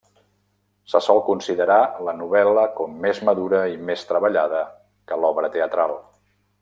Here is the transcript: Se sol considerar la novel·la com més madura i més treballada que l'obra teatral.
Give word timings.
Se 0.93 1.01
sol 1.07 1.19
considerar 1.27 1.77
la 2.07 2.15
novel·la 2.21 2.63
com 2.79 2.95
més 3.03 3.21
madura 3.29 3.61
i 3.75 3.77
més 3.91 4.07
treballada 4.13 4.63
que 5.13 5.21
l'obra 5.25 5.53
teatral. 5.59 5.95